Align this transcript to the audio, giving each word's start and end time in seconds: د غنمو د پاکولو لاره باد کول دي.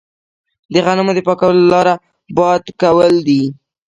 د 0.71 0.75
غنمو 0.85 1.11
د 1.15 1.19
پاکولو 1.27 1.63
لاره 1.73 1.93
باد 2.37 2.63
کول 2.81 3.13
دي. 3.27 3.43